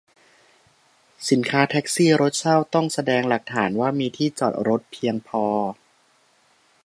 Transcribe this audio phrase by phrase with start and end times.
[1.29, 5.45] สินค้า แท็กซี่ รถเช่า ต้องแสดงหลักฐานว่ามีที่จอดรถเพียงพอ